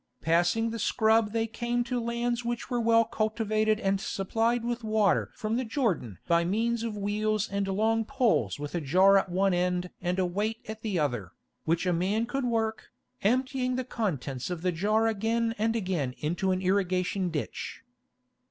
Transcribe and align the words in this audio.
Passing 0.21 0.71
the 0.71 0.79
scrub 0.79 1.31
they 1.31 1.45
came 1.45 1.83
to 1.83 1.99
lands 2.01 2.43
which 2.43 2.71
were 2.71 2.81
well 2.81 3.05
cultivated 3.05 3.79
and 3.79 4.01
supplied 4.01 4.65
with 4.65 4.83
water 4.83 5.29
from 5.35 5.57
the 5.57 5.63
Jordan 5.63 6.17
by 6.27 6.43
means 6.43 6.81
of 6.81 6.97
wheels 6.97 7.47
and 7.47 7.67
long 7.67 8.03
poles 8.03 8.57
with 8.57 8.73
a 8.73 8.81
jar 8.81 9.19
at 9.19 9.29
one 9.29 9.53
end 9.53 9.91
and 10.01 10.17
a 10.17 10.25
weight 10.25 10.57
at 10.67 10.81
the 10.81 10.97
other, 10.97 11.33
which 11.65 11.85
a 11.85 11.93
man 11.93 12.25
could 12.25 12.45
work, 12.45 12.91
emptying 13.21 13.75
the 13.75 13.83
contents 13.85 14.49
of 14.49 14.63
the 14.63 14.71
jar 14.71 15.05
again 15.05 15.53
and 15.59 15.75
again 15.75 16.15
into 16.17 16.49
an 16.49 16.63
irrigation 16.63 17.29
ditch. 17.29 17.83